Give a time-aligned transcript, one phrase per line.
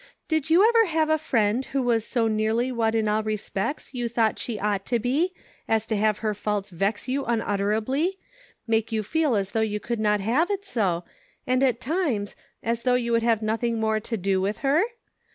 [0.27, 4.09] Did you never have a friend who was so nearly what in all respects you
[4.09, 5.31] thought she ought to be,
[5.67, 8.17] as to have her faults vex you unutter ably,
[8.65, 11.03] make you feel as though you could not have it so,
[11.45, 14.81] and at times, as though you would have noth ing more to do with her